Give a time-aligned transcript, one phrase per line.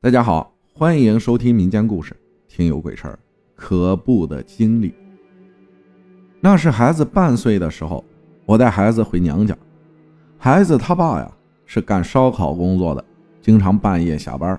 [0.00, 2.16] 大家好，欢迎收听民间故事，
[2.46, 3.18] 听有鬼事儿，
[3.56, 4.94] 可怖的经历。
[6.38, 8.04] 那是孩子半岁的时候，
[8.46, 9.58] 我带孩子回娘家。
[10.38, 11.28] 孩子他爸呀
[11.66, 13.04] 是干烧烤工作的，
[13.42, 14.56] 经常半夜下班。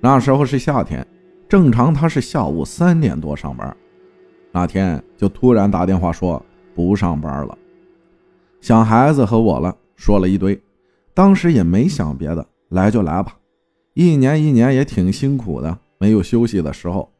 [0.00, 1.06] 那时候是夏天，
[1.48, 3.76] 正常他是下午三点多上班。
[4.50, 7.56] 那天就突然打电话说不上班了，
[8.60, 10.60] 想孩子和我了，说了一堆。
[11.14, 13.36] 当时也没想别的，来就来吧。
[13.94, 17.10] 一年一年也挺辛苦的，没有休息的时候。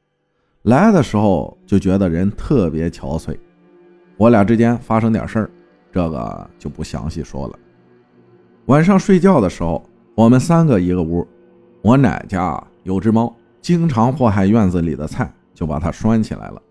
[0.63, 3.37] 来的时候就觉得人特别憔悴。
[4.17, 5.51] 我俩之间发生点事儿，
[5.91, 7.59] 这个就不详细说了。
[8.67, 9.85] 晚上睡觉的时候，
[10.15, 11.27] 我们三个一个屋。
[11.83, 16.63] 我奶家有只猫，经常祸害院子里的菜，就把它拴起来了。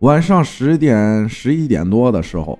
[0.00, 2.58] 晚上十点十一点多的时候，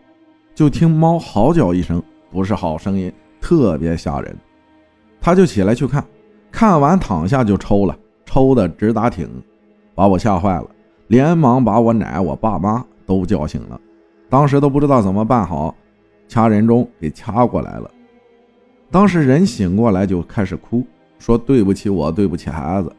[0.54, 4.34] 就听猫嚎叫一声，不是好声音，特别吓人。
[5.20, 6.02] 他就起来去看。
[6.52, 9.28] 看完躺下就抽了，抽的直打挺，
[9.94, 10.66] 把我吓坏了，
[11.08, 13.80] 连忙把我奶、我爸妈都叫醒了。
[14.28, 15.74] 当时都不知道怎么办好，
[16.28, 17.90] 掐人中给掐过来了。
[18.90, 20.86] 当时人醒过来就开始哭，
[21.18, 22.92] 说对不起我，对不起孩子，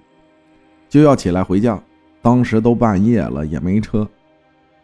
[0.89, 1.79] 就要起来回家。
[2.21, 4.07] 当时都半夜了也没车，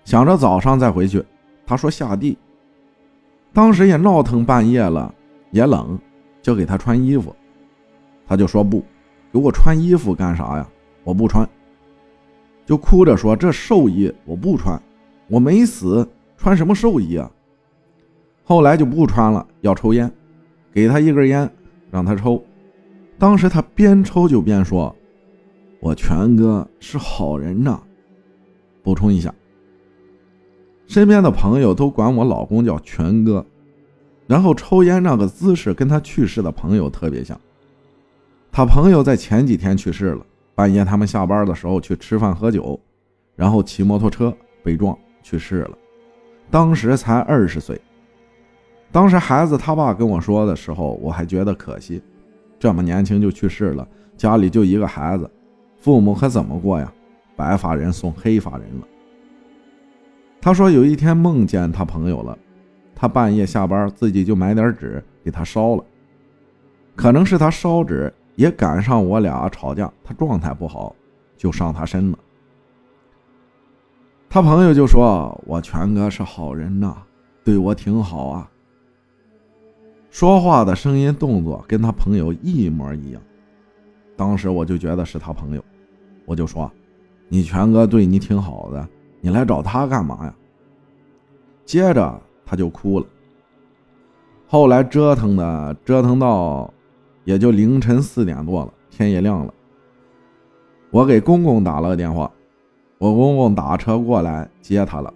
[0.06, 1.24] 想着早上再回去。
[1.66, 2.38] 他说下地。
[3.52, 5.14] 当时也闹腾半夜了，
[5.52, 5.98] 也冷，
[6.42, 7.36] 就给他穿衣服。
[8.30, 8.86] 他就说不，
[9.34, 10.70] 给我穿衣服干啥呀？
[11.04, 11.50] 我不穿，
[12.64, 14.80] 就哭着说这寿衣我不穿，
[15.28, 17.32] 我没死，穿什么寿衣啊？
[18.44, 20.12] 后来就不穿了，要抽烟，
[20.72, 21.50] 给他一根烟，
[21.90, 22.40] 让他抽。
[23.18, 24.96] 当时他边抽就边说
[25.82, 27.82] ：“我全哥是好人呐。”
[28.84, 29.34] 补充一下，
[30.86, 33.44] 身边的朋友都管我老公叫全哥，
[34.28, 37.36] 然后抽烟那个姿势跟他去世的朋友特别像。
[38.52, 42.80] 他朋友在前几天去世了，半夜他们下班的时候去吃饭喝酒，
[43.36, 45.78] 然后骑摩托车被撞去世了，
[46.50, 47.80] 当时才二十岁。
[48.92, 52.02] 当时孩子他爸跟我说的时候，我还觉得可惜，
[52.58, 53.88] 这么年轻就去世了，
[54.18, 55.30] 家里就一个孩子，
[55.78, 56.92] 父母可怎么过呀？
[57.36, 58.88] 白发人送黑发人了。
[60.42, 62.38] 他说有一天梦见他朋友了，
[62.96, 65.84] 他半夜下班自己就买点纸给他烧了，
[66.96, 68.12] 可能是他烧纸。
[68.40, 70.96] 也赶上我俩吵架，他状态不好，
[71.36, 72.18] 就上他身了。
[74.30, 76.96] 他朋友就说：“我全哥是好人呐，
[77.44, 78.50] 对我挺好啊。”
[80.10, 83.22] 说话的声音、动作跟他朋友一模一样。
[84.16, 85.62] 当时我就觉得是他朋友，
[86.26, 86.72] 我就说
[87.28, 88.88] ：“你全哥对你挺好的，
[89.20, 90.34] 你来找他干嘛呀？”
[91.68, 93.06] 接着他就哭了。
[94.48, 96.74] 后来折腾的折腾到。
[97.30, 99.54] 也就凌晨四点多了，天也亮了。
[100.90, 102.32] 我给公公打了个电话，
[102.98, 105.14] 我公公打车过来接他了，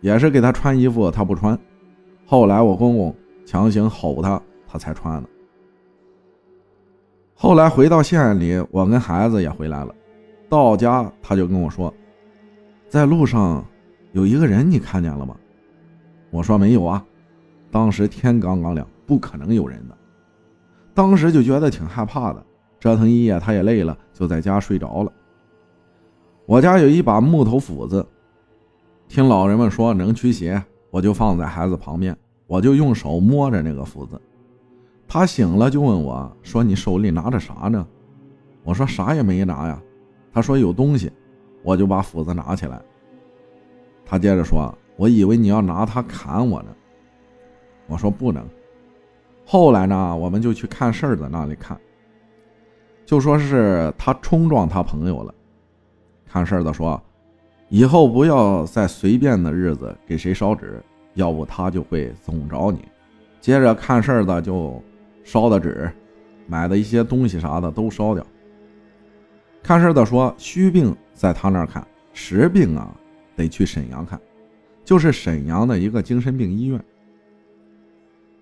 [0.00, 1.58] 也是给他穿衣服，他不穿。
[2.26, 3.12] 后来我公公
[3.44, 5.28] 强行吼他，他才穿的。
[7.34, 9.92] 后来回到县里，我跟孩子也回来了。
[10.48, 11.92] 到家他就跟我说，
[12.88, 13.64] 在路上
[14.12, 15.36] 有一个人，你看见了吗？
[16.30, 17.04] 我说没有啊，
[17.72, 19.98] 当时天刚刚亮，不可能有人的。
[20.96, 22.42] 当时就觉得挺害怕的，
[22.80, 25.12] 折腾一夜，他也累了，就在家睡着了。
[26.46, 28.04] 我家有一把木头斧子，
[29.06, 34.18] 听老人们说能驱邪，我就放在孩子旁边，我就用手摸着那个斧子。
[35.06, 37.86] 他醒了就问我说：“你手里拿着啥呢？”
[38.64, 39.78] 我说：“啥也没拿呀。”
[40.32, 41.12] 他说：“有东西。”
[41.62, 42.80] 我就把斧子拿起来。
[44.06, 46.74] 他接着说：“我以为你要拿它砍我呢。”
[47.86, 48.42] 我说：“不能。”
[49.48, 51.80] 后来呢，我们就去看事儿的那里看，
[53.04, 55.32] 就说是他冲撞他朋友了。
[56.28, 57.00] 看事儿的说，
[57.68, 60.82] 以后不要在随便的日子给谁烧纸，
[61.14, 62.80] 要不他就会总找你。
[63.40, 64.82] 接着看事儿的就
[65.22, 65.88] 烧的纸，
[66.48, 68.26] 买的一些东西啥的都烧掉。
[69.62, 72.92] 看事儿的说，虚病在他那儿看，实病啊
[73.36, 74.20] 得去沈阳看，
[74.84, 76.84] 就是沈阳的一个精神病医院。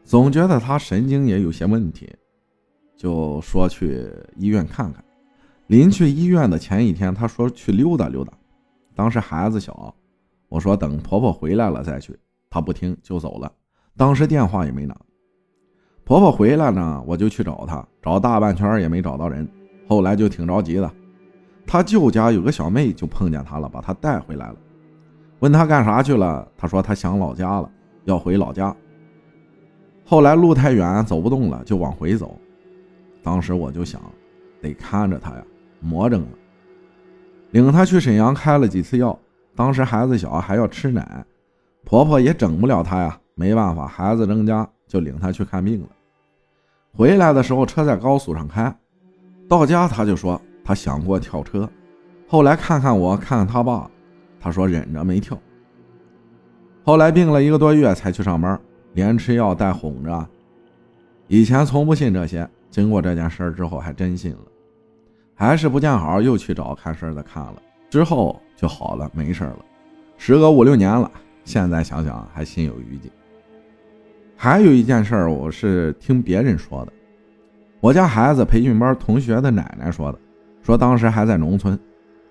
[0.05, 2.15] 总觉得他神经也有些问题，
[2.95, 5.03] 就说去医院看看。
[5.69, 8.33] 临去医院的前一天，他说去溜达溜达。
[8.95, 9.95] 当时孩子小，
[10.49, 12.15] 我说等婆婆回来了再去。
[12.51, 13.51] 他不听就走了。
[13.97, 14.95] 当时电话也没拿。
[16.05, 19.49] 婆婆回来呢，我就去找她，找大半圈也没找到人。
[19.89, 20.91] 后来就挺着急的。
[21.67, 24.57] 他舅家有个小妹就碰见他了，把他带回来了。
[25.41, 27.71] 问他干啥去了，他说他想老家了，
[28.05, 28.77] 要回老家。
[30.05, 32.39] 后来路太远，走不动了，就往回走。
[33.23, 34.01] 当时我就想，
[34.61, 35.43] 得看着他呀，
[35.81, 36.29] 魔怔了。
[37.53, 39.19] 领他去沈阳开了几次药，
[39.55, 41.25] 当时孩子小还要吃奶，
[41.85, 45.89] 婆婆也整不了他呀，没办法，孩子扔家就领他去看病了。
[46.93, 48.77] 回来的时候车在高速上开，
[49.49, 51.69] 到家他就说他想过跳车，
[52.29, 53.91] 后来看看我，看看他爸，
[54.39, 55.39] 他说忍着没跳。
[56.85, 58.61] 后来病了一个多月才去上班，
[58.95, 60.27] 连吃药带哄着。
[61.29, 64.39] 以前从不信这些，经过这件事之后还真信了。
[65.35, 67.57] 还是不见好，又去找看事的看了，
[67.91, 69.59] 之后就好了，没事了。
[70.17, 71.11] 时隔五六年了，
[71.45, 73.11] 现在想想还心有余悸。
[74.37, 76.93] 还有一件事，我是听别人说的，
[77.81, 80.19] 我家孩子培训班同学的奶奶说的，
[80.63, 81.79] 说当时还在农村，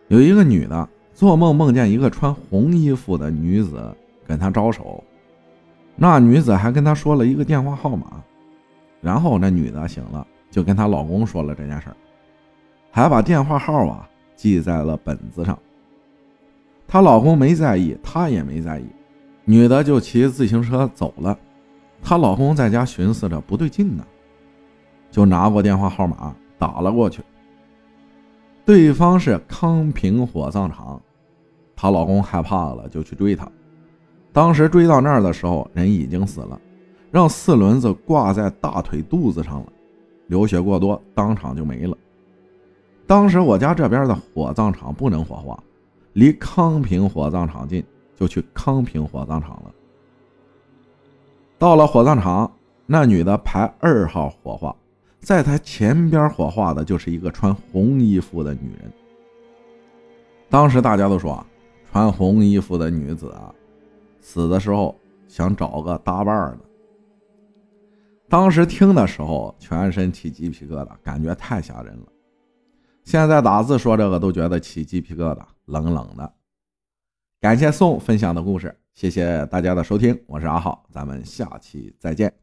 [0.08, 3.94] 有一个女的做梦梦见一个穿红衣服的女子
[4.26, 5.04] 跟她招手，
[5.96, 8.24] 那女子还跟她说了一个电话号码，
[9.02, 11.96] 然后那女的醒了，就跟她老公说了这件事儿。
[12.92, 15.58] 还把电话号啊记在了本子上。
[16.88, 18.86] 她老公没在意，她也没在意，
[19.46, 21.38] 女的就骑自行车走了。
[22.02, 24.06] 她老公在家寻思着不对劲呢，
[25.10, 27.24] 就拿过电话号码打了过去。
[28.66, 31.02] 对方是康平火葬场，
[31.76, 33.50] 她老公害怕了，就去追她。
[34.34, 36.60] 当时追到那儿的时候，人已经死了，
[37.12, 39.68] 让四轮子挂在大腿肚子上了，
[40.28, 41.96] 流血过多，当场就没了。
[43.06, 45.62] 当时我家这边的火葬场不能火化，
[46.14, 47.84] 离康平火葬场近，
[48.16, 49.72] 就去康平火葬场了。
[51.60, 52.52] 到了火葬场，
[52.88, 54.76] 那女的排二号火化，
[55.20, 58.92] 在她前边火化的就是一个穿红衣服的女人。
[60.50, 61.46] 当时大家都说，
[61.92, 63.54] 穿红衣服的女子啊，
[64.24, 64.98] 死的时候
[65.28, 66.60] 想找个搭伴的。
[68.30, 72.08] 当时听的时候，全身起鸡皮疙瘩，感觉太吓人了。
[73.04, 76.34] 现在打字说这个都觉得起鸡皮疙瘩，冷冷的。
[77.40, 82.43] 感谢宋分享的故事，谢谢大家的收听，我是阿浩，咱们下期再见。